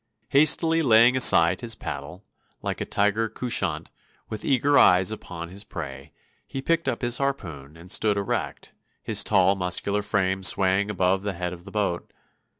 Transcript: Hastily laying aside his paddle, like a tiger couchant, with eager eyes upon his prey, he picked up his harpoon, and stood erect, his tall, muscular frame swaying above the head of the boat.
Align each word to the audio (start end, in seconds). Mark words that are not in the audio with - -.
Hastily 0.29 0.81
laying 0.81 1.15
aside 1.15 1.61
his 1.61 1.75
paddle, 1.75 2.25
like 2.63 2.81
a 2.81 2.85
tiger 2.85 3.29
couchant, 3.29 3.91
with 4.29 4.43
eager 4.43 4.75
eyes 4.75 5.11
upon 5.11 5.49
his 5.49 5.63
prey, 5.63 6.11
he 6.47 6.59
picked 6.59 6.89
up 6.89 7.03
his 7.03 7.19
harpoon, 7.19 7.77
and 7.77 7.91
stood 7.91 8.17
erect, 8.17 8.73
his 9.03 9.23
tall, 9.23 9.53
muscular 9.55 10.01
frame 10.01 10.41
swaying 10.41 10.89
above 10.89 11.21
the 11.21 11.33
head 11.33 11.53
of 11.53 11.65
the 11.65 11.71
boat. 11.71 12.11